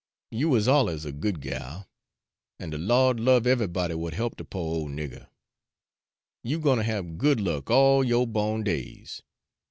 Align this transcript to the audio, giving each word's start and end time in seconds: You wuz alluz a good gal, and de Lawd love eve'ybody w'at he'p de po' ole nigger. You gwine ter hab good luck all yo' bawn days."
You 0.31 0.49
wuz 0.49 0.61
alluz 0.67 1.05
a 1.05 1.11
good 1.11 1.41
gal, 1.41 1.87
and 2.57 2.71
de 2.71 2.79
Lawd 2.79 3.19
love 3.19 3.45
eve'ybody 3.45 3.93
w'at 3.93 4.15
he'p 4.15 4.35
de 4.35 4.43
po' 4.43 4.59
ole 4.59 4.89
nigger. 4.89 5.27
You 6.43 6.59
gwine 6.59 6.77
ter 6.77 6.83
hab 6.85 7.19
good 7.19 7.39
luck 7.39 7.69
all 7.69 8.03
yo' 8.03 8.25
bawn 8.25 8.63
days." 8.63 9.21